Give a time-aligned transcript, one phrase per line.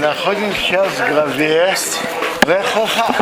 [0.00, 1.74] находимся сейчас в главе
[2.46, 3.14] Лехаха.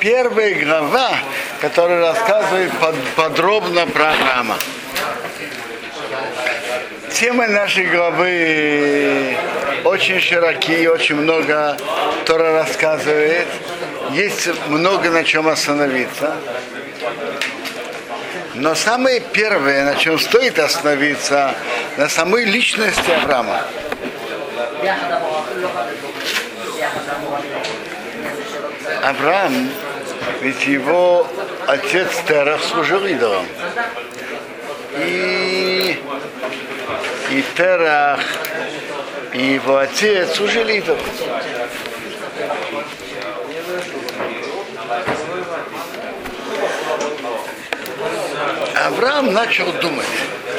[0.00, 1.10] Первая глава,
[1.60, 4.56] которая рассказывает под, подробно про Авраама.
[7.12, 9.36] Темы нашей главы
[9.84, 11.76] очень широкие, очень много
[12.24, 13.46] Тора рассказывает.
[14.10, 16.36] Есть много на чем остановиться.
[18.54, 21.54] Но самое первое, на чем стоит остановиться,
[21.96, 23.62] на самой личности Авраама.
[29.02, 29.70] Авраам,
[30.40, 31.26] ведь его
[31.66, 33.46] отец Терах служил идолом.
[34.98, 36.00] И,
[37.30, 38.20] и Терах,
[39.32, 41.00] и его отец служили идолом.
[48.86, 50.06] Авраам начал думать,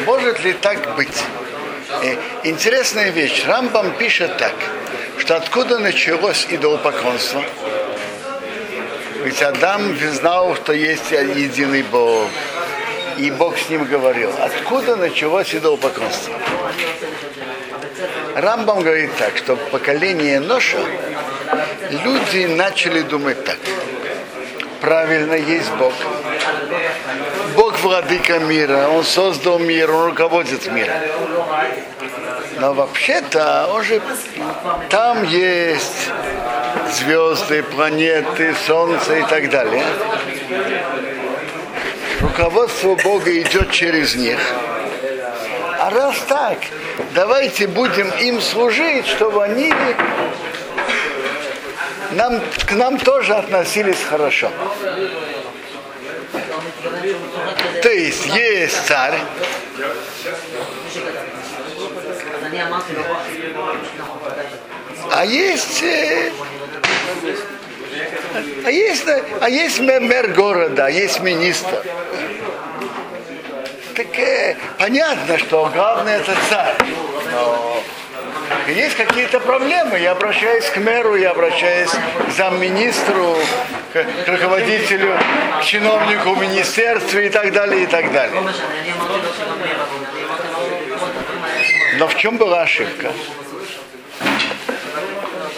[0.05, 1.23] может ли так быть.
[2.03, 3.45] И интересная вещь.
[3.45, 4.53] Рамбам пишет так,
[5.17, 7.43] что откуда началось идолопоклонство?
[9.23, 12.29] Ведь Адам знал, что есть единый Бог.
[13.17, 14.31] И Бог с ним говорил.
[14.39, 16.35] Откуда началось идолопоклонство?
[18.35, 20.77] Рамбам говорит так, что поколение Ноша
[21.89, 23.57] люди начали думать так.
[24.81, 25.93] Правильно, есть Бог.
[27.87, 30.97] Владыка мира, Он создал мир, Он руководит миром.
[32.59, 34.01] Но вообще-то он же
[34.89, 36.09] там есть
[36.91, 39.85] звезды, планеты, солнце и так далее.
[42.19, 44.39] Руководство Бога идет через них.
[45.79, 46.57] А раз так,
[47.15, 49.73] давайте будем им служить, чтобы они
[52.11, 54.51] нам, к нам тоже относились хорошо.
[57.81, 59.19] То есть есть царь,
[65.11, 65.83] а есть
[68.63, 69.05] а есть,
[69.41, 71.83] а есть мэр города, а есть министр.
[73.95, 76.75] Так э, понятно, что главное это царь.
[77.31, 77.81] Но
[78.67, 83.37] есть какие-то проблемы, я обращаюсь к мэру, я обращаюсь к замминистру,
[83.93, 85.17] к, к руководителю,
[85.59, 88.41] к чиновнику в министерстве и так далее, и так далее.
[91.99, 93.11] Но в чем была ошибка?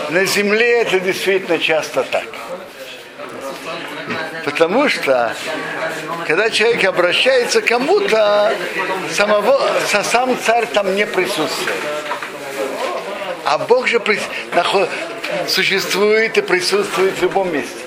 [0.10, 2.26] На земле это действительно часто так.
[4.46, 5.36] Потому что,
[6.26, 8.54] когда человек обращается к кому-то,
[9.12, 9.62] самого,
[10.04, 11.99] сам царь там не присутствует.
[13.50, 14.00] А Бог же
[15.48, 17.80] существует и присутствует в любом месте.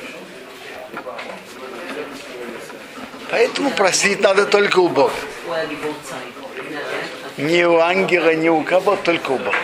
[3.31, 5.13] Поэтому просить надо только у Бога.
[7.37, 9.57] Не у ангела, не у кого, только у Бога.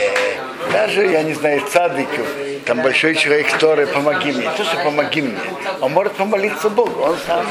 [0.00, 2.26] Э, даже, я не знаю, цадыков,
[2.66, 4.50] там большой человек, который помоги мне.
[4.50, 5.38] То, что помоги мне.
[5.80, 7.46] Он может помолиться Богу, он сам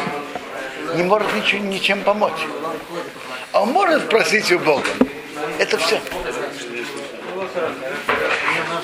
[0.96, 2.46] не может ничем, ничем помочь.
[3.52, 4.90] А он может просить у Бога.
[5.60, 6.00] Это все.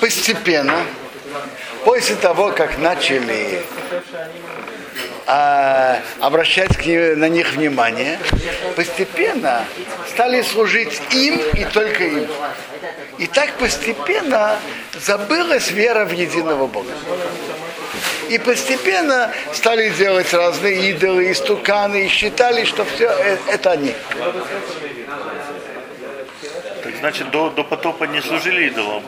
[0.00, 0.84] Постепенно,
[1.84, 3.62] после того, как начали
[5.26, 6.84] а, обращать к
[7.16, 8.18] на них внимание,
[8.76, 9.64] постепенно
[10.08, 12.28] стали служить им и только им.
[13.18, 14.58] И так постепенно
[15.00, 16.90] забылась вера в единого Бога.
[18.28, 23.08] И постепенно стали делать разные идолы, истуканы, и считали, что все
[23.48, 23.94] это они.
[26.82, 29.02] Так значит, до, до потопа не служили идолам?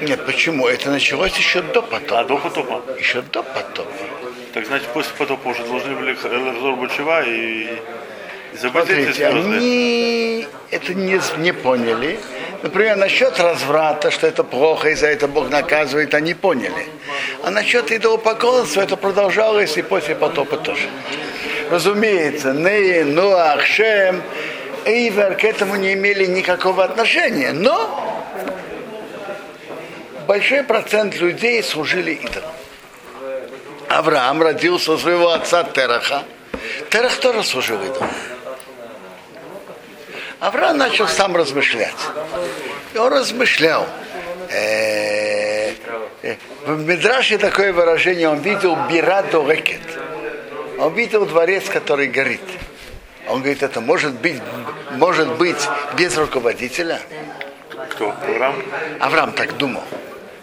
[0.00, 0.66] Нет, почему?
[0.66, 2.20] Это началось еще до потопа.
[2.20, 2.82] А, до потопа?
[2.98, 3.92] Еще до потопа.
[4.52, 7.68] Так значит, после потопа уже должны были Элазор Бучева и
[8.60, 9.56] забыть Смотрите, эти звезды.
[9.56, 12.20] они это не, не поняли.
[12.62, 16.86] Например, насчет разврата, что это плохо, и за это Бог наказывает, они поняли.
[17.42, 20.88] А насчет идолопоклонства это продолжалось и после потопа тоже.
[21.70, 24.22] Разумеется, Ней, Ноах, Шем,
[24.84, 27.98] Эйвер к этому не имели никакого отношения, но
[30.28, 32.50] большой процент людей служили идолам.
[33.88, 36.22] Авраам родился у своего отца Тераха.
[36.90, 38.08] Терах тоже служил идолам.
[40.42, 41.94] Авраам начал сам размышлять.
[42.94, 43.86] И он размышлял.
[44.50, 45.70] Э,
[46.22, 46.34] э,
[46.66, 49.78] в Медраше такое выражение, он видел бирадо рекет.
[50.80, 52.40] Он видел дворец, который горит.
[53.28, 54.42] Он говорит, это может быть,
[54.90, 55.64] может быть
[55.96, 56.98] без руководителя.
[57.90, 58.12] Кто?
[58.26, 58.56] Авраам?
[58.98, 59.84] Авраам так думал.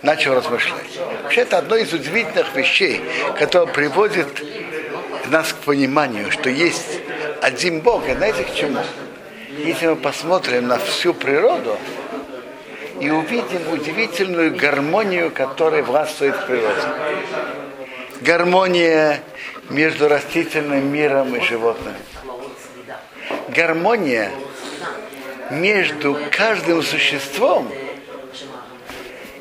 [0.02, 0.98] Начал размышлять.
[1.24, 3.02] Вообще это одно из удивительных вещей,
[3.38, 4.30] которое приводит
[5.30, 7.02] нас к пониманию, что есть
[7.42, 8.08] один Бог.
[8.08, 8.80] И знаете к чему?
[9.66, 11.78] Если мы посмотрим на всю природу
[13.00, 16.82] и увидим удивительную гармонию, которая властвует в природе.
[18.22, 19.22] Гармония
[19.70, 21.94] между растительным миром и животным.
[23.50, 24.32] Гармония
[25.52, 27.70] между каждым существом,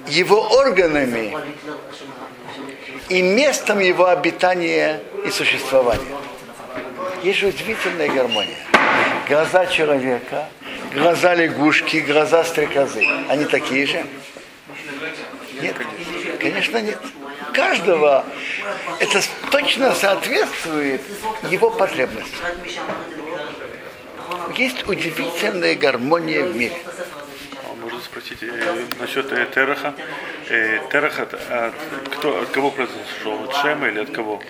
[0.09, 1.37] его органами
[3.09, 6.17] и местом его обитания и существования.
[7.23, 8.56] Есть удивительная гармония.
[9.29, 10.49] Глаза человека,
[10.95, 13.07] глаза лягушки, глаза стрекозы.
[13.29, 14.07] Они такие же?
[15.61, 15.77] Нет,
[16.41, 16.99] конечно нет.
[17.53, 18.25] Каждого
[19.01, 19.21] это
[19.51, 21.03] точно соответствует
[21.51, 22.41] его потребностям.
[24.57, 26.77] Есть удивительная гармония в мире.
[27.83, 29.95] Можно спросить э, насчет э, Тераха.
[30.50, 31.75] Э, Терах от, от,
[32.17, 33.45] кто, от кого произошел?
[33.45, 34.41] От Шема или от кого?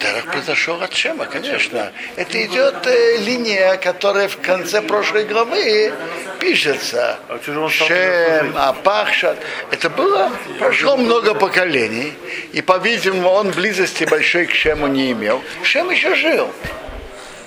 [0.00, 1.92] Терах произошел от Шема, конечно.
[2.16, 5.92] Это идет э, линия, которая в конце прошлой главы
[6.40, 7.18] пишется.
[7.28, 9.38] А Шем, Апахшат.
[9.70, 12.12] Это было, прошло много поколений.
[12.52, 15.40] И, по-видимому, он близости большой к Шему не имел.
[15.62, 16.50] Шем еще жил.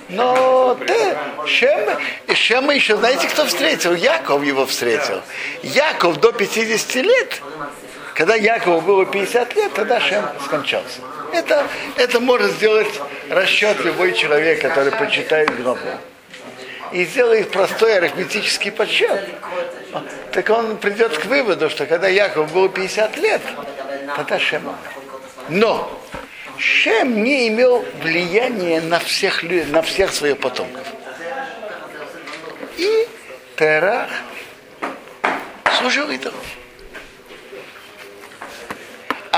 [0.08, 1.16] Но ты,
[1.46, 1.98] Шем,
[2.34, 3.94] Шема еще, знаете, кто встретил?
[3.94, 5.20] Яков его встретил.
[5.62, 7.42] Яков до 50 лет,
[8.18, 10.98] когда Якову было 50 лет, тогда Шем скончался.
[11.32, 12.88] Это, это может сделать
[13.30, 15.78] расчет любой человек, который почитает главу.
[16.90, 19.20] И сделает простой арифметический подсчет.
[20.32, 23.40] Так он придет к выводу, что когда Яков было 50 лет,
[24.16, 24.64] тогда Шем.
[25.48, 25.88] Но
[26.58, 30.88] Шем не имел влияния на всех, на всех своих потомков.
[32.78, 33.06] И
[33.56, 34.10] Терах
[35.78, 36.34] служил идолам.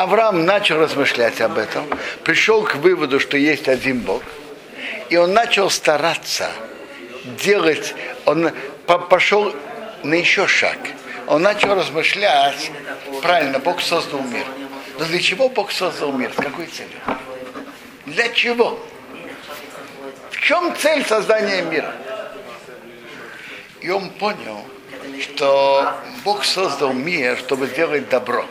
[0.00, 1.86] Авраам начал размышлять об этом,
[2.24, 4.22] пришел к выводу, что есть один Бог,
[5.10, 6.50] и он начал стараться
[7.44, 7.94] делать,
[8.24, 8.50] он
[8.86, 9.54] по- пошел
[10.02, 10.78] на еще шаг.
[11.26, 12.70] Он начал размышлять,
[13.20, 14.46] правильно, Бог создал мир.
[14.98, 16.32] Но для чего Бог создал мир?
[16.32, 16.98] С какой целью?
[18.06, 18.80] Для чего?
[20.30, 21.94] В чем цель создания мира?
[23.82, 24.64] И он понял,
[25.20, 25.92] что
[26.24, 28.46] Бог создал мир, чтобы сделать добро.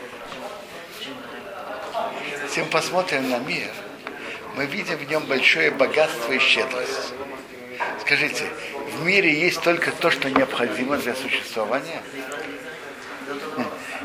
[2.49, 3.67] Если мы посмотрим на мир,
[4.55, 7.13] мы видим в нем большое богатство и щедрость.
[8.01, 8.43] Скажите,
[8.97, 12.01] в мире есть только то, что необходимо для существования?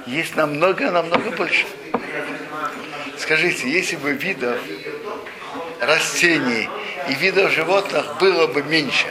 [0.04, 1.64] Есть намного, намного больше.
[3.16, 4.58] Скажите, если бы видов
[5.80, 6.68] растений
[7.08, 9.06] и видов животных было бы меньше,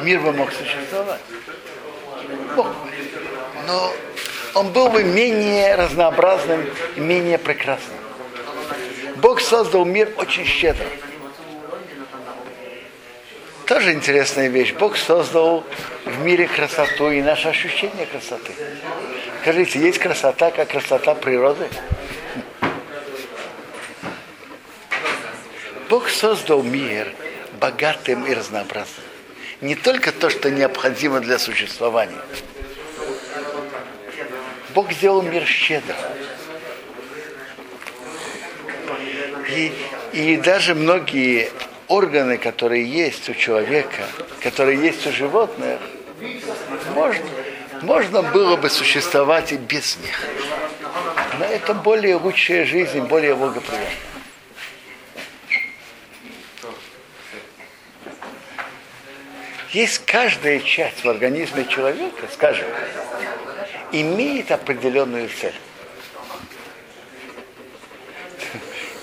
[0.00, 1.20] мир бы мог существовать?
[2.56, 2.74] Мог бы.
[3.66, 3.92] Но
[4.54, 6.64] он был бы менее разнообразным
[6.96, 7.99] и менее прекрасным.
[9.20, 10.86] Бог создал мир очень щедро.
[13.66, 14.72] Тоже интересная вещь.
[14.72, 15.64] Бог создал
[16.04, 18.52] в мире красоту и наше ощущение красоты.
[19.42, 21.68] Скажите, есть красота, как красота природы?
[25.88, 27.12] Бог создал мир
[27.60, 29.04] богатым и разнообразным.
[29.60, 32.20] Не только то, что необходимо для существования.
[34.74, 35.96] Бог сделал мир щедро.
[39.50, 39.72] И,
[40.12, 41.50] и даже многие
[41.88, 44.04] органы, которые есть у человека,
[44.42, 45.80] которые есть у животных,
[46.94, 47.24] можно,
[47.82, 50.24] можно было бы существовать и без них.
[51.38, 53.90] Но это более лучшая жизнь, более благоприятная.
[59.72, 62.66] Есть каждая часть в организме человека, скажем,
[63.92, 65.54] имеет определенную цель.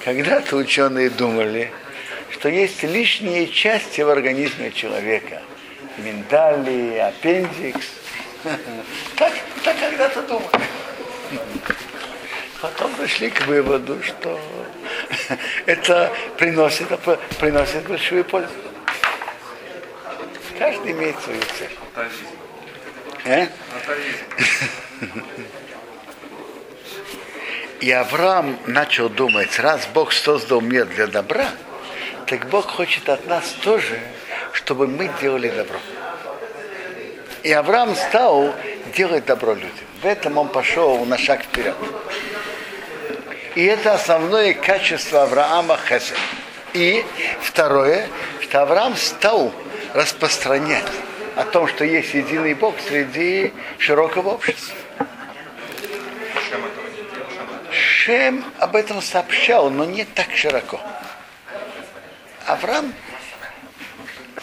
[0.08, 1.70] Когда-то ученые думали,
[2.32, 5.42] что есть лишние части в организме человека.
[5.98, 7.88] Миндали, аппендикс.
[9.18, 9.34] Так,
[9.66, 10.64] так когда-то думали.
[12.62, 14.40] Потом пришли к выводу, что
[15.66, 16.88] это приносит,
[17.38, 18.54] приносит большую пользу.
[20.58, 21.78] Каждый имеет свою цель.
[23.26, 23.48] Э?
[27.79, 31.48] И Авраам начал думать, раз Бог создал мир для добра,
[32.25, 34.00] так Бог хочет от нас тоже,
[34.51, 35.79] чтобы мы делали добро.
[37.43, 38.53] И Авраам стал
[38.96, 39.72] делать добро людям.
[40.01, 41.75] В этом он пошел на шаг вперед.
[43.55, 46.17] И это основное качество Авраама Хесед.
[46.74, 47.05] И
[47.41, 48.07] второе,
[48.41, 49.53] что Авраам стал
[49.93, 50.84] распространять
[51.36, 54.75] о том, что есть единый Бог среди широкого общества.
[58.08, 60.80] Шем об этом сообщал, но не так широко.
[62.46, 62.94] Авраам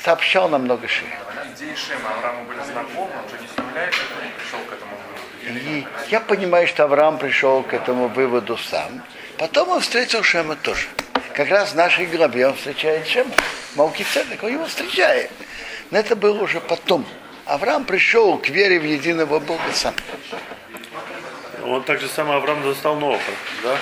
[0.03, 1.19] сообщал намного шире.
[1.57, 4.97] идеи Шема Аврааму были знакомы, он же не что он пришел к этому
[5.47, 5.67] выводу.
[5.67, 9.03] И я понимаю, что Авраам пришел к этому выводу сам.
[9.39, 10.87] Потом он встретил Шема тоже.
[11.33, 13.31] Как раз в нашей главе он встречает Шема.
[13.77, 15.31] Малки Цедек, он его встречает.
[15.91, 17.07] Но это было уже потом.
[17.47, 19.95] Авраам пришел к вере в единого Бога сам.
[21.65, 23.77] Он также сам Авраам застал Ноха, да?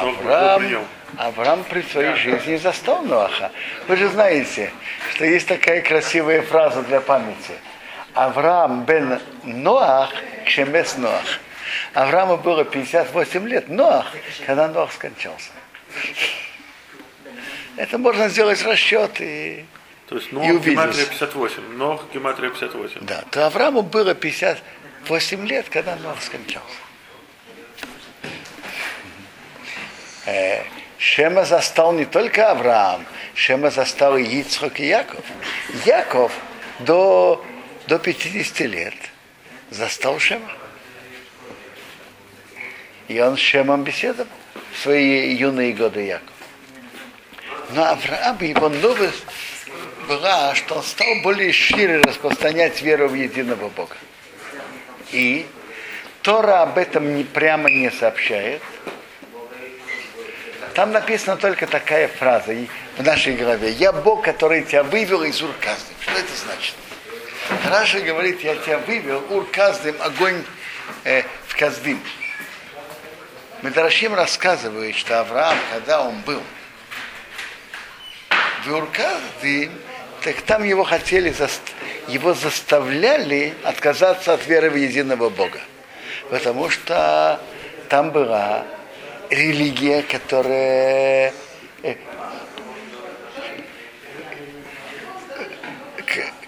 [0.00, 0.86] Авраам.
[1.16, 3.50] Авраам при своей жизни застал Ноаха.
[3.88, 4.72] Вы же знаете,
[5.12, 7.54] что есть такая красивая фраза для памяти.
[8.14, 10.10] Авраам бен Ноах
[10.46, 11.24] кшемес Ноах.
[11.94, 14.06] Аврааму было 58 лет, Ноах,
[14.46, 15.50] когда Ноах скончался.
[17.76, 19.64] Это можно сделать расчет и...
[20.08, 20.72] То есть И Нох увидишь.
[20.72, 21.76] гематрия 58.
[21.76, 22.98] Нох гематрия 58.
[23.02, 24.14] Да, то Аврааму было
[25.04, 26.66] 58 лет, когда Ноах скончался.
[30.26, 30.62] Э,
[30.98, 35.24] Шема застал не только Авраам, Шема застал и Ицхок и Яков.
[35.86, 36.32] Яков
[36.80, 37.44] до,
[37.86, 38.94] до 50 лет
[39.70, 40.50] застал Шема.
[43.08, 44.30] И он с Шемом беседовал
[44.72, 46.28] в свои юные годы Яков.
[47.70, 49.24] Но Авраам, его новость
[50.06, 53.96] была, что он стал более шире распространять веру в единого Бога.
[55.12, 55.46] И
[56.22, 58.62] Тора об этом не, прямо не сообщает.
[60.74, 62.54] Там написана только такая фраза
[62.96, 63.70] в нашей главе.
[63.72, 65.94] Я Бог, который тебя вывел из Урказдым.
[66.00, 66.74] Что это значит?
[67.68, 70.44] Раша говорит, я тебя вывел, Урказдым, огонь
[71.04, 72.00] э, в Каздым.
[73.62, 76.42] Медрашим рассказывает, что Авраам, когда он был
[78.64, 79.72] в Урказдым,
[80.22, 81.34] так там его хотели,
[82.08, 85.60] его заставляли отказаться от веры в единого Бога.
[86.30, 87.40] Потому что
[87.88, 88.66] там была
[89.30, 91.32] религия, которая
[91.82, 91.94] э,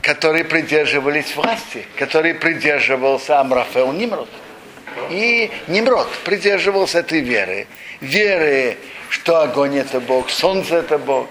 [0.02, 4.28] которые придерживались власти, которые придерживался Амрафел Нимрод.
[5.10, 7.66] И Нимрод придерживался этой веры.
[8.00, 8.76] Веры,
[9.08, 11.28] что огонь это Бог, солнце это Бог.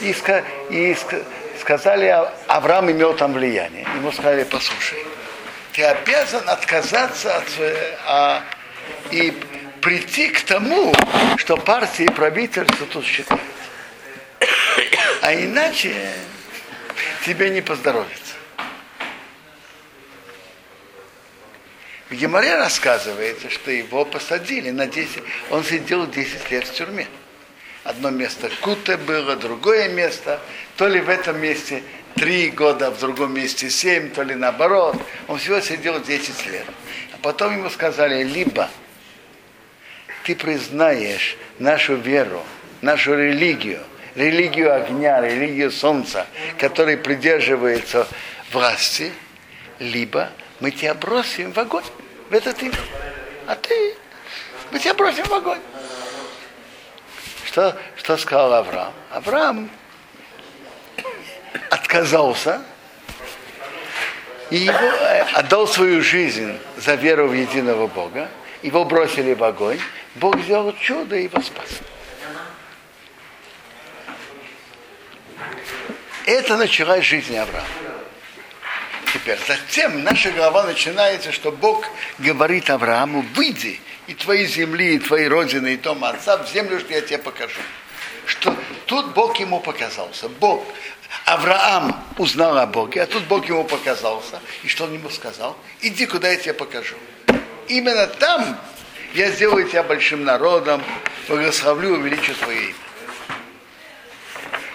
[0.00, 1.24] И, и ска-
[1.60, 3.86] сказали, А- Авраам имел там влияние.
[3.96, 5.04] Ему сказали, послушай,
[5.72, 7.46] ты обязан отказаться от
[8.06, 8.42] а,
[9.10, 9.32] и
[9.80, 10.94] прийти к тому,
[11.36, 13.42] что партия и правительство тут считают.
[15.22, 15.94] А иначе
[17.24, 18.34] тебе не поздоровится.
[22.08, 27.06] В Геморе рассказывается, что его посадили на 10, он сидел 10 лет в тюрьме.
[27.84, 30.38] Одно место Куте было, другое место,
[30.76, 31.82] то ли в этом месте
[32.14, 34.96] три года, в другом месте семь, то ли наоборот.
[35.28, 36.66] Он всего сидел 10 лет.
[37.14, 38.68] А потом ему сказали, либо
[40.24, 42.44] ты признаешь нашу веру,
[42.82, 43.80] нашу религию,
[44.14, 46.26] религию огня, религию солнца,
[46.58, 48.06] который придерживается
[48.52, 49.12] власти,
[49.78, 51.84] либо мы тебя бросим в огонь,
[52.28, 52.74] в этот мир.
[53.46, 53.94] А ты,
[54.70, 55.58] мы тебя бросим в огонь.
[57.50, 58.92] Что, что сказал Авраам?
[59.10, 59.70] Авраам
[61.68, 62.62] отказался
[64.50, 68.28] и его, э, отдал свою жизнь за веру в единого Бога.
[68.62, 69.80] Его бросили в огонь.
[70.14, 71.66] Бог сделал чудо и его спас.
[76.26, 77.66] Это началась жизнь Авраама.
[79.12, 81.84] Теперь, затем наша глава начинается, что Бог
[82.18, 86.92] говорит Аврааму, выйди и твоей земли, и твоей родины, и дома отца в землю, что
[86.92, 87.60] я тебе покажу.
[88.26, 90.28] Что тут Бог ему показался.
[90.28, 90.66] Бог,
[91.26, 94.40] Авраам узнал о Боге, а тут Бог ему показался.
[94.64, 95.56] И что он ему сказал?
[95.80, 96.96] Иди, куда я тебе покажу.
[97.68, 98.58] Именно там
[99.14, 100.82] я сделаю тебя большим народом,
[101.28, 102.74] благословлю, увеличу твое имя.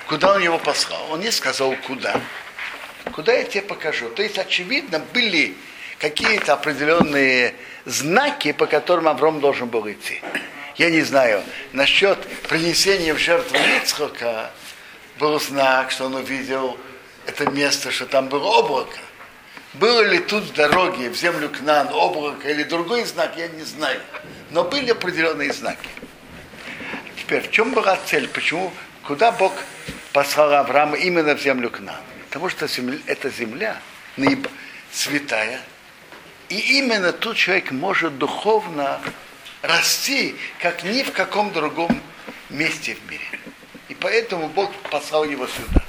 [0.07, 1.11] Куда он его послал?
[1.11, 2.21] Он не сказал, куда.
[3.11, 4.09] Куда я тебе покажу?
[4.11, 5.57] То есть, очевидно, были
[5.99, 10.21] какие-то определенные знаки, по которым Авром должен был идти.
[10.75, 14.51] Я не знаю, насчет принесения в жертву Ицхока
[15.19, 16.77] был знак, что он увидел
[17.25, 18.97] это место, что там было облако.
[19.73, 23.63] Было ли тут в дороге в землю к нам облако или другой знак, я не
[23.63, 23.99] знаю.
[24.51, 25.89] Но были определенные знаки.
[27.17, 28.27] Теперь, в чем была цель?
[28.27, 28.71] Почему,
[29.03, 29.53] куда Бог
[30.13, 31.97] послал Авраама именно в землю к нам?
[32.27, 33.77] Потому что земля, эта земля
[34.17, 34.49] наиб-
[34.91, 35.59] святая.
[36.49, 39.01] И именно тут человек может духовно
[39.61, 42.01] расти, как ни в каком другом
[42.49, 43.39] месте в мире.
[43.89, 45.81] И поэтому Бог послал его сюда.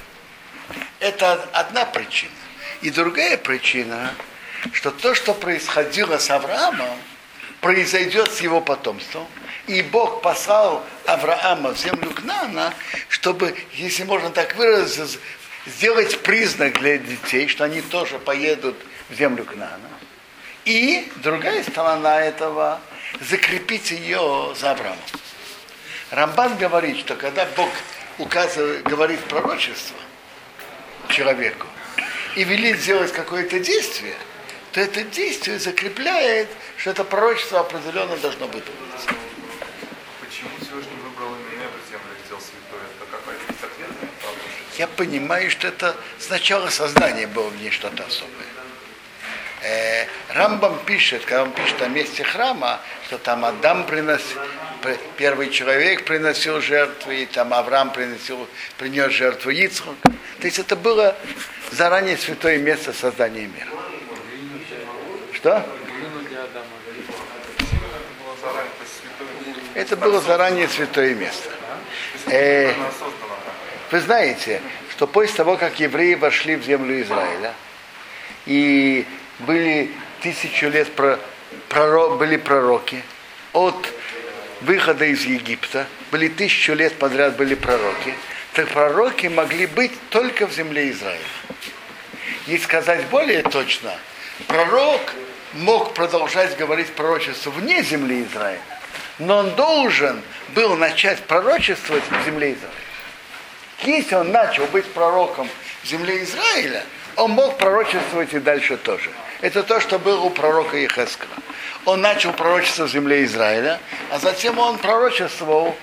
[0.99, 2.31] Это одна причина.
[2.81, 4.13] И другая причина,
[4.71, 6.97] что то, что происходило с Авраамом,
[7.61, 9.27] произойдет с его потомством.
[9.67, 12.73] И Бог послал Авраама в землю Кнана,
[13.09, 15.19] чтобы, если можно так выразиться,
[15.65, 18.77] сделать признак для детей, что они тоже поедут
[19.09, 19.96] в землю Кнана.
[20.67, 22.81] И другая сторона этого
[23.21, 24.99] закрепить ее за Авраамом.
[26.11, 27.69] Рамбан говорит, что когда Бог
[28.17, 29.95] указывает, говорит пророчество
[31.07, 31.67] человеку
[32.35, 34.17] и велит сделать какое-то действие,
[34.73, 38.65] то это действие закрепляет, что это пророчество определенно должно быть.
[40.19, 42.81] Почему Всевышний выбрал именно эту землю и сделал святой?
[42.97, 44.77] Это какая-то есть ответственность?
[44.77, 48.47] Я понимаю, что это сначала создания было в ней что-то особое.
[50.37, 54.39] Рамбам пишет, когда он пишет о месте храма, что там Адам приносил,
[55.17, 59.95] первый человек приносил жертвы, и там Авраам приносил, принес жертву Ицхак.
[60.03, 61.15] То есть это было
[61.71, 63.67] заранее святое место создания мира.
[65.33, 65.65] Что?
[69.73, 71.49] Это было заранее святое место.
[72.27, 72.73] Э,
[73.89, 77.53] вы знаете, что после того, как евреи вошли в землю Израиля,
[78.45, 79.05] и
[79.39, 81.19] были тысячу лет про,
[81.69, 83.03] пророк, были пророки,
[83.53, 83.93] от
[84.61, 88.13] выхода из Египта, были тысячу лет подряд были пророки,
[88.53, 91.21] так пророки могли быть только в земле Израиля.
[92.47, 93.93] И сказать более точно,
[94.47, 95.13] пророк
[95.53, 98.61] мог продолжать говорить пророчество вне земли Израиля,
[99.19, 102.73] но он должен был начать пророчествовать в земле Израиля.
[103.83, 105.47] Если он начал быть пророком
[105.83, 106.83] в земле Израиля,
[107.17, 109.11] он мог пророчествовать и дальше тоже.
[109.41, 111.33] Это то, что было у пророка Ехескова.
[111.85, 113.79] Он начал пророчество в земле Израиля,
[114.11, 115.75] а затем он пророчествовал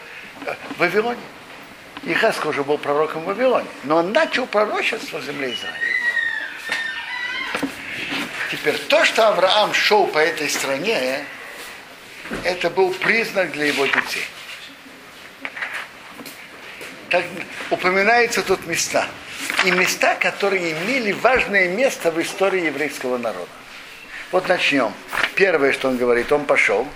[0.71, 1.21] в Вавилоне.
[2.05, 5.79] Ехесков уже был пророком в Вавилоне, но он начал пророчество в земле Израиля.
[8.50, 11.25] Теперь то, что Авраам шел по этой стране,
[12.45, 14.26] это был признак для его детей.
[17.11, 17.25] Так
[17.71, 19.09] упоминаются тут места.
[19.65, 23.49] И места, которые имели важное место в истории еврейского народа.
[24.31, 24.93] Вот начнем.
[25.35, 26.87] Первое, что он говорит, он пошел.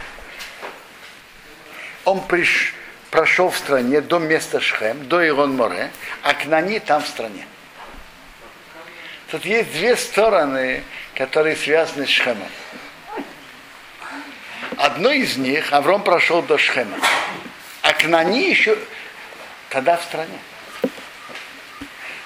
[2.05, 2.75] Он приш,
[3.11, 5.91] прошел в стране до места Шхем, до Ирон-Море,
[6.23, 7.47] а Кнани там в стране.
[9.31, 10.83] Тут есть две стороны,
[11.15, 12.49] которые связаны с Шхемом.
[14.79, 16.97] Одной из них Авром прошел до Шхема,
[17.83, 18.79] а Кнани еще
[19.69, 20.39] тогда в стране.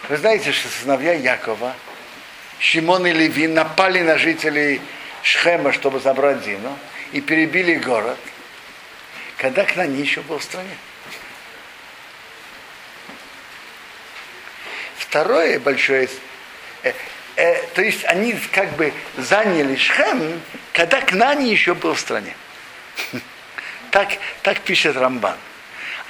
[0.08, 1.74] Вы знаете, что сыновья Якова,
[2.58, 4.80] Шимон и Леви напали на жителей
[5.22, 6.76] Шхема, чтобы забрать Дину,
[7.12, 8.18] и перебили город,
[9.36, 10.76] когда Кнани еще был в стране.
[14.96, 16.08] Второе большое,
[16.82, 16.92] э,
[17.36, 20.40] э, то есть они как бы заняли Шхем,
[20.72, 22.34] когда Кнани еще был в стране.
[23.90, 24.08] Так,
[24.42, 25.36] так пишет Рамбан.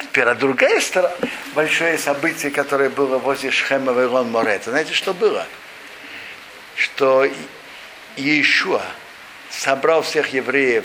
[0.03, 1.15] Теперь, а другая сторона,
[1.55, 5.47] большое событие, которое было возле Шхема и Илон Море, знаете, что было?
[6.77, 7.27] Что
[8.17, 8.83] Иешуа
[9.51, 10.85] собрал всех евреев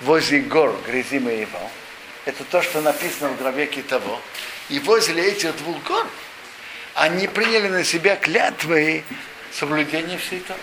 [0.00, 1.70] возле гор Грязим и его.
[2.24, 4.20] Это то, что написано в главе Китово.
[4.68, 6.06] И возле этих двух гор
[6.94, 9.04] они приняли на себя клятвы
[9.52, 10.60] соблюдения всей Торы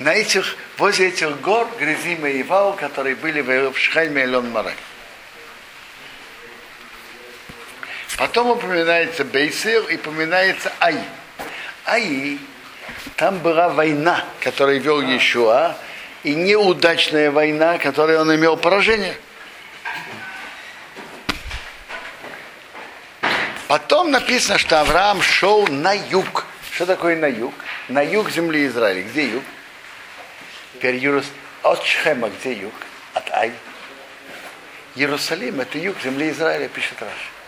[0.00, 4.72] на этих, возле этих гор Грязима и Ивау, которые были в Шхайме и Лон-Маре.
[8.20, 10.98] Потом упоминается Бейсир и упоминается Ай.
[11.86, 12.38] Ай,
[13.16, 15.74] там была война, которую вел Иешуа,
[16.22, 19.16] и неудачная война, которой он имел поражение.
[23.68, 26.44] Потом написано, что Авраам шел на юг.
[26.72, 27.54] Что такое на юг?
[27.88, 29.02] На юг земли Израиля.
[29.02, 29.44] Где юг?
[30.74, 31.24] Теперь Иерус...
[31.62, 32.74] от Шхема, где юг?
[33.14, 33.52] От Ай.
[34.94, 37.39] Иерусалим– это юг земли Израиля, пишет Раш.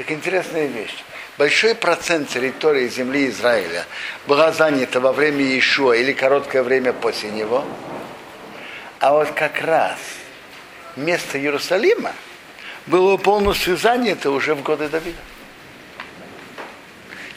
[0.00, 0.96] Так интересная вещь.
[1.36, 3.84] Большой процент территории земли Израиля
[4.26, 7.66] была занята во время Иешуа или короткое время после него.
[8.98, 9.98] А вот как раз
[10.96, 12.14] место Иерусалима
[12.86, 15.20] было полностью занято уже в годы Давида.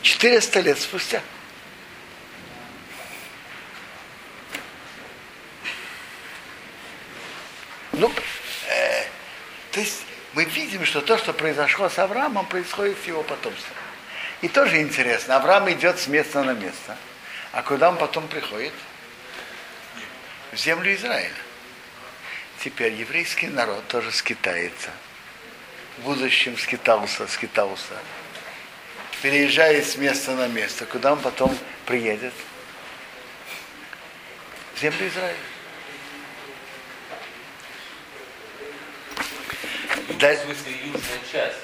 [0.02, 1.22] 400 лет спустя.
[7.92, 8.10] Ну,
[8.70, 9.04] э,
[9.74, 13.76] то есть мы видим, что то, что произошло с Авраамом, происходит с его потомством.
[14.42, 16.98] И тоже интересно, Авраам идет с места на место.
[17.52, 18.74] А куда он потом приходит?
[20.52, 21.32] В землю Израиля.
[22.60, 24.90] Теперь еврейский народ тоже скитается.
[26.00, 27.94] В будущем скитался, скитался.
[29.22, 30.86] Переезжает с места на место.
[30.86, 31.56] Куда он потом
[31.86, 32.34] приедет?
[34.76, 35.53] В землю Израиля.
[40.18, 41.58] В смысле южная часть.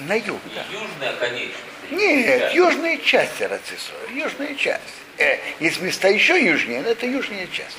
[0.00, 0.64] На юг, да.
[0.70, 1.60] Южная конечность.
[1.90, 4.82] Нет, южная часть Рацисора, южная часть.
[5.18, 7.76] Э, есть места еще южнее, но это южная часть.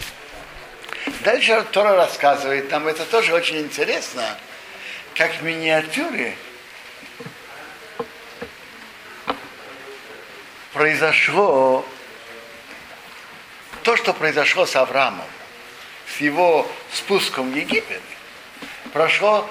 [1.21, 4.37] Дальше Тора рассказывает нам, это тоже очень интересно,
[5.13, 6.35] как в миниатюре
[10.73, 11.85] произошло
[13.83, 15.25] то, что произошло с Авраамом,
[16.07, 18.01] с его спуском в Египет,
[18.97, 19.47] прошло,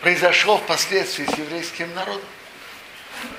[0.00, 2.28] произошло впоследствии с еврейским народом.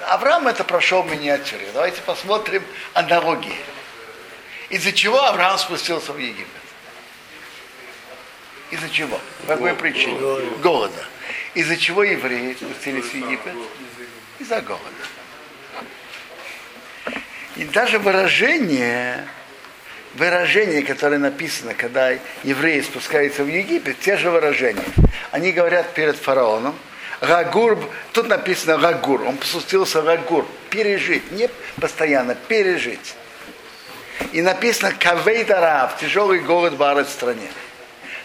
[0.08, 1.68] Авраам это прошел в миниатюре.
[1.74, 3.60] Давайте посмотрим аналогии.
[4.70, 6.48] Из-за чего Авраам спустился в Египет?
[8.72, 9.20] Из-за чего?
[9.42, 10.18] По какой причине?
[10.64, 11.06] Голода.
[11.54, 13.54] Из-за чего евреи спустились в Египет?
[14.40, 14.86] Из-за голода.
[17.58, 19.28] И даже выражение,
[20.16, 24.84] выражение, которое написано, когда евреи спускаются в Египет, те же выражения.
[25.32, 26.76] Они говорят перед фараоном,
[27.22, 27.80] Рагур,
[28.14, 31.50] тут написано Рагур, он спустился Рагур, пережить, не
[31.80, 33.16] постоянно, пережить.
[34.32, 37.48] И написано Кавейдарав, тяжелый голод в стране.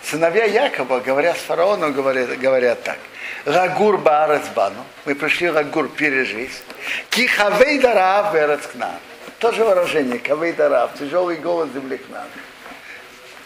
[0.03, 2.99] Сыновья Якова, говоря с фараоном, говорят, говорят так.
[3.45, 4.85] Рагур Баарец Бану.
[5.05, 6.63] Мы пришли Рагур пережить.
[7.11, 8.99] Кихавейдарав Берец к нам.
[9.41, 12.27] Тоже выражение, Кавейдарав, тяжелый голод земли к нам.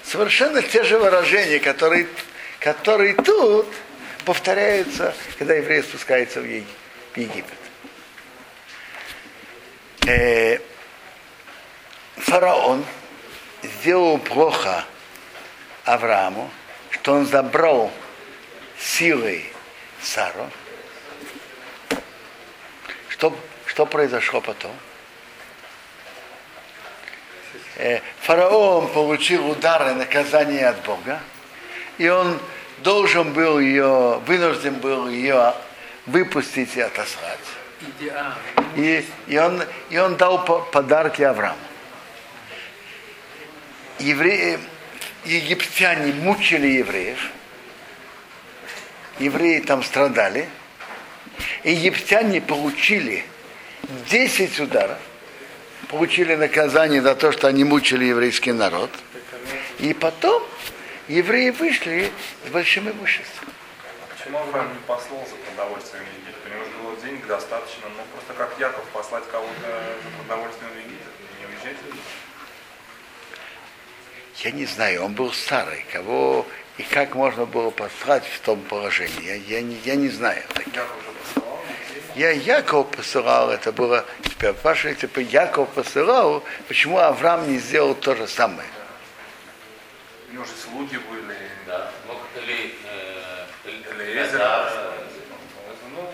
[0.03, 2.09] Совершенно те же выражения, которые,
[2.59, 3.67] которые тут
[4.25, 7.45] повторяются, когда еврей спускается в Египет.
[10.09, 10.59] Э,
[12.17, 12.85] фараон
[13.63, 14.85] сделал плохо
[15.85, 16.51] Аврааму,
[16.91, 17.93] что он забрал
[18.81, 19.49] силой
[20.03, 20.51] Сару.
[23.09, 24.75] Что, что произошло потом?
[28.21, 31.21] Фараон получил удары наказание от Бога,
[31.99, 32.39] и он
[32.79, 35.55] должен был ее, вынужден был ее
[36.07, 37.39] выпустить и отослать.
[38.77, 41.59] И, и, он, и он дал подарки Аврааму.
[43.99, 44.59] Евреи,
[45.25, 47.31] египтяне мучили евреев,
[49.19, 50.49] евреи там страдали,
[51.63, 53.25] египтяне получили
[54.11, 54.99] 10 ударов,
[55.85, 58.91] получили наказание за то, что они мучили еврейский народ,
[59.79, 60.43] и потом
[61.09, 62.11] евреи вышли
[62.47, 63.49] с большим имуществом.
[64.17, 66.35] Почему Авраам не послал за продовольствием в Египет?
[66.45, 70.77] У него же было денег достаточно, ну просто как Яков послать кого-то за продовольствием в
[70.79, 71.77] Египет, не уезжать
[74.43, 79.23] Я не знаю, он был старый, кого и как можно было послать в том положении,
[79.25, 80.43] я, я, не, я не знаю.
[80.49, 81.54] Посылал?
[82.15, 88.15] Я Яков посылал, это было, теперь спрашиваете, типа, Яков посылал, почему Авраам не сделал то
[88.15, 88.69] же самое?
[90.31, 91.37] У него же слуги были.
[91.67, 91.91] Да.
[92.07, 94.23] Мог или, э, Или.
[94.23, 94.71] Эзра,
[95.97, 96.09] Ну,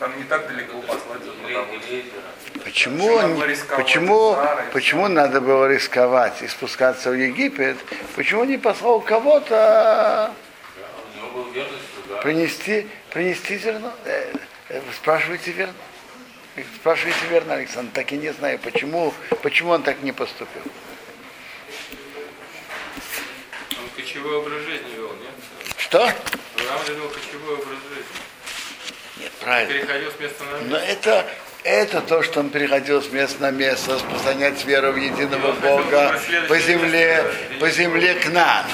[0.00, 1.22] там не так далеко послать.
[2.64, 3.18] Почему,
[3.76, 4.38] Почему он-
[4.72, 7.76] почему, надо было рисковать и спускаться в Египет?
[8.16, 10.32] Почему не послал кого-то
[12.22, 13.92] принести, принести зерно?
[14.68, 15.74] Э, э, Вы спрашиваете верно?
[16.56, 17.90] Вы Спрашиваете верно, Александр?
[17.94, 20.62] Так и не знаю, почему, почему он так не поступил.
[23.70, 25.74] Он кочевой образ жизни вел, нет?
[25.76, 26.02] Что?
[26.02, 29.22] Авраам вел кочевой образ жизни.
[29.22, 29.72] Нет, правильно.
[29.72, 30.86] Переходил с места на Но место.
[30.86, 31.26] это,
[31.64, 36.58] это то, что он переходил с места на место, распространять веру в единого Бога по
[36.58, 37.24] земле,
[37.60, 38.66] по земле к нам.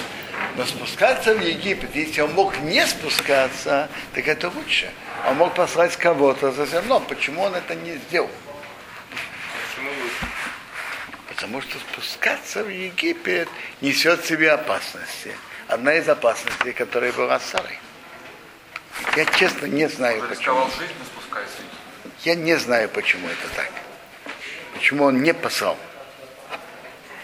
[0.56, 4.90] Но спускаться в Египет, если он мог не спускаться, так это лучше.
[5.26, 7.04] Он мог послать кого-то за зерном.
[7.06, 8.30] Почему он это не сделал?
[9.68, 9.90] Почему?
[11.28, 13.48] Потому что спускаться в Египет
[13.80, 15.34] несет в себе опасности.
[15.66, 17.78] Одна из опасностей, которая была с Сарой.
[19.16, 20.60] Я честно не знаю, Он почему.
[20.60, 20.90] Египет.
[22.20, 23.70] Я не знаю, почему это так.
[24.74, 25.76] Почему он не послал.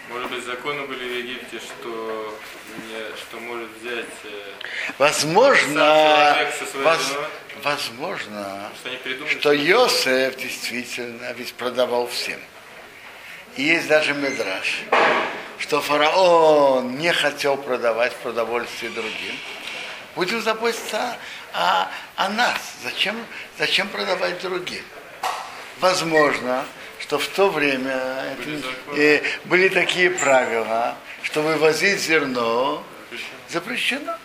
[0.09, 2.37] Может быть, законы были в Египте, что,
[2.87, 4.51] не, что может взять, э,
[4.97, 6.37] Возможно,
[6.83, 7.17] воз-?
[7.63, 9.39] Возможно, что придумали.
[9.39, 12.39] что Йосеф действительно ведь продавал всем.
[13.57, 14.81] И есть даже Медраж,
[15.59, 19.35] что фараон не хотел продавать продовольствие другим.
[20.15, 21.17] Будем заботиться
[21.53, 22.57] о, о нас.
[22.83, 23.15] Зачем,
[23.57, 24.83] зачем продавать другим?
[25.79, 26.65] Возможно,
[26.99, 27.95] что в то время
[28.39, 28.63] это не-
[28.97, 32.83] э, были такие правила, что вывозить зерно
[33.49, 34.15] запрещено.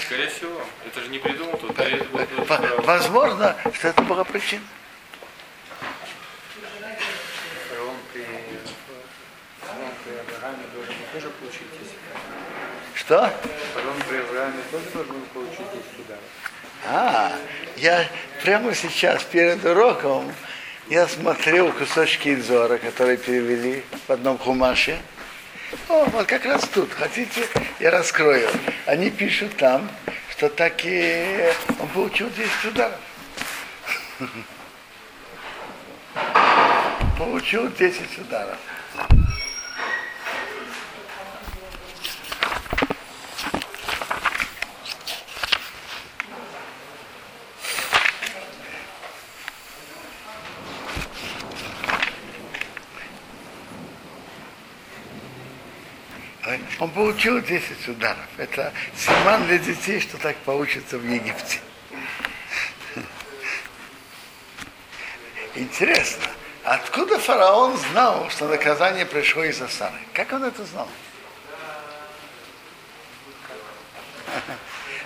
[0.00, 0.60] Скорее всего.
[0.86, 1.76] Это же не придумал тут.
[2.84, 4.62] Возможно, что это была причина.
[7.68, 8.24] Фараон при,
[9.60, 11.92] фараон при Аврааме должен был тоже получить 10
[12.94, 13.32] Что?
[13.74, 16.22] Фараон при Аврааме тоже должен был получить 10 ударов.
[16.88, 17.32] А,
[17.76, 18.06] я
[18.42, 20.32] прямо сейчас, перед уроком,
[20.88, 24.98] я смотрел кусочки Идзора, которые перевели в одном хумаше.
[25.88, 26.92] О, вот как раз тут.
[26.92, 27.46] Хотите,
[27.80, 28.48] я раскрою.
[28.86, 29.90] Они пишут там,
[30.30, 33.00] что так и он получил 10 ударов.
[37.18, 38.58] Получил 10 ударов.
[56.78, 58.26] Он получил 10 ударов.
[58.36, 61.58] Это симан для детей, что так получится в Египте.
[65.56, 66.26] Интересно,
[66.62, 69.98] откуда фараон знал, что наказание пришло из-за Сары?
[70.12, 70.88] Как он это знал?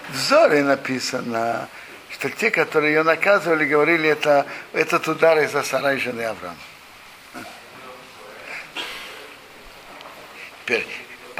[0.09, 1.69] В Зоре написано,
[2.11, 6.57] что те, которые ее наказывали, говорили, это этот удар из-за Сара и жены Авраама.
[10.65, 10.87] Теперь,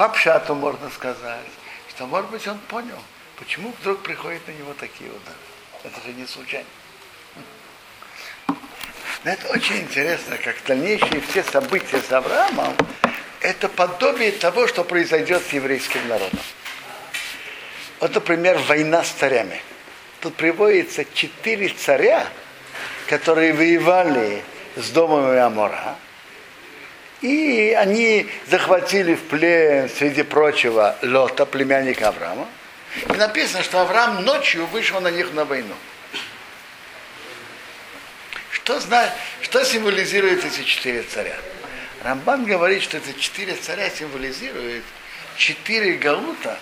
[0.01, 1.45] по пшату можно сказать,
[1.89, 2.97] что, может быть, он понял,
[3.37, 5.37] почему вдруг приходят на него такие удары.
[5.83, 6.65] Это же не случайно.
[8.47, 12.75] Но это очень интересно, как дальнейшие все события с Авраамом,
[13.41, 16.39] это подобие того, что произойдет с еврейским народом.
[17.99, 19.61] Вот, например, война с царями.
[20.19, 22.27] Тут приводится четыре царя,
[23.05, 24.41] которые воевали
[24.75, 25.95] с домом Амора,
[27.21, 32.47] и они захватили в плен, среди прочего, Лота, племянника Авраама.
[33.07, 35.75] И написано, что Авраам ночью вышел на них на войну.
[38.51, 39.13] Что, зна...
[39.41, 41.37] что символизируют эти четыре царя?
[42.03, 44.83] Рамбан говорит, что эти четыре царя символизируют
[45.37, 46.59] четыре галута,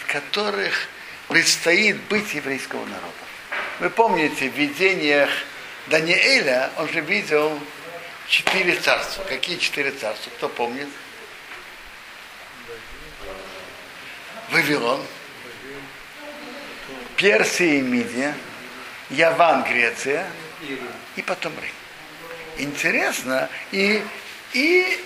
[0.00, 0.88] в которых
[1.28, 3.24] предстоит быть еврейского народа.
[3.80, 5.30] Вы помните, в видениях
[5.86, 7.58] Даниэля он же видел
[8.28, 9.22] четыре царства.
[9.24, 10.30] Какие четыре царства?
[10.36, 10.88] Кто помнит?
[14.50, 15.04] Вавилон,
[17.16, 18.34] Персия и Мидия,
[19.10, 20.26] Яван, Греция
[21.16, 21.72] и потом Рим.
[22.58, 24.02] Интересно, и,
[24.52, 25.04] и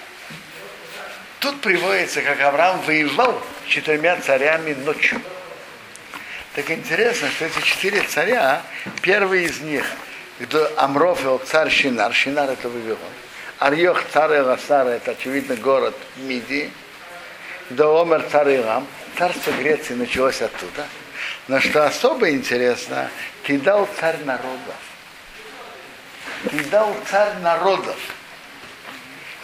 [1.39, 5.23] тут приводится, как Авраам воевал с четырьмя царями ночью.
[6.55, 8.63] Так интересно, что эти четыре царя,
[9.03, 9.87] первый из них–
[10.39, 12.99] где Амрофил царь Шинар, Шинар это Вавилон.
[13.59, 16.71] Арьох царь Эласара, это очевидно город Мидии.
[17.71, 18.87] До Омер царь Ирам,
[19.19, 20.87] царство Греции началось оттуда.
[21.49, 23.11] Но что особо интересно,
[23.43, 24.77] ты дал царь народов.
[26.51, 27.97] Ты дал царь народов.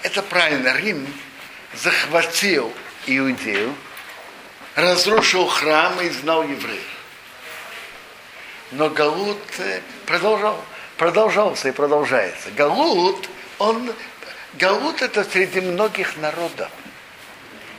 [0.02, 1.07] Это правильно, Рим
[1.74, 2.72] захватил
[3.07, 3.74] Иудею,
[4.76, 6.83] разрушил храм и знал евреев.
[8.70, 9.38] Но Галут
[10.07, 10.64] продолжал
[10.96, 12.50] продолжался и продолжается.
[12.57, 13.28] Галут,
[13.59, 13.92] он,
[14.54, 16.70] Галут это среди многих народов.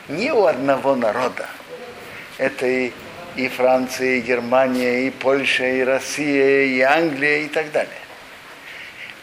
[0.07, 1.47] Не у одного народа.
[2.37, 2.91] Это и,
[3.35, 7.93] и Франция, и Германия, и Польша, и Россия, и Англия, и так далее.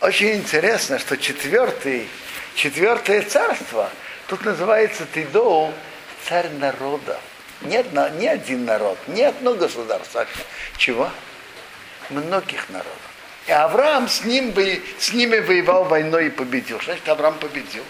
[0.00, 2.09] Очень интересно, что четвертый,
[2.55, 3.90] четвертое царство,
[4.26, 5.72] тут называется Тидоу,
[6.28, 7.20] царь народов.
[7.61, 10.26] Не, одно, не один народ, не одно государство.
[10.76, 11.09] Чего?
[12.11, 13.12] Многих народов.
[13.46, 14.55] И Авраам с, ним,
[14.98, 16.78] с ними воевал войной и победил.
[16.78, 17.85] Что значит Авраам победил?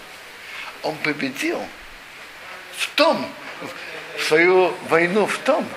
[0.81, 1.61] Он победил
[2.75, 3.25] в том,
[4.17, 5.67] в свою войну в том,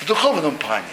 [0.00, 0.86] в духовном плане,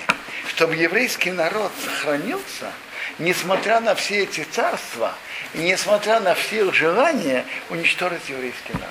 [0.47, 2.71] чтобы еврейский народ сохранился,
[3.19, 5.13] несмотря на все эти царства,
[5.53, 8.89] и несмотря на все их желания уничтожить еврейский народ.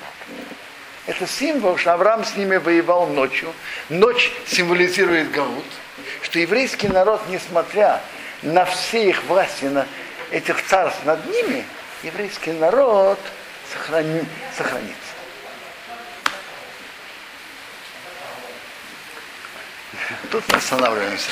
[1.07, 3.53] Это символ, что Авраам с ними воевал ночью.
[3.89, 5.65] Ночь символизирует Гаут,
[6.23, 8.01] что еврейский народ, несмотря
[8.41, 9.87] на все их власти, на
[10.31, 11.65] этих царств над ними,
[12.03, 13.19] еврейский народ
[13.71, 14.23] сохрани,
[14.55, 14.95] сохранится.
[20.31, 21.31] Тут останавливаемся.